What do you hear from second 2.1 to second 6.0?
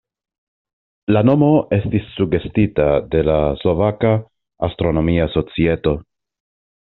sugestita de la Slovaka Astronomia Societo.